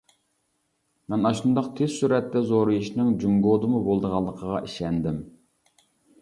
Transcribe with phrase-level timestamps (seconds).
[1.13, 5.23] مەن ئاشۇنداق تېز سۈرئەتتە زورىيىشنىڭ جۇڭگودىمۇ بولىدىغانلىقىغا ئىشەندىم.